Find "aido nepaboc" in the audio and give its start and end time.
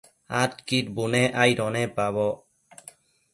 1.43-2.35